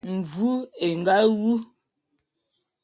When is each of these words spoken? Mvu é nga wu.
Mvu 0.15 0.51
é 0.85 0.87
nga 0.99 1.15
wu. 1.37 1.51